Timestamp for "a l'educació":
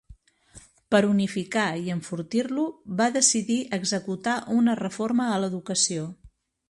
5.35-6.09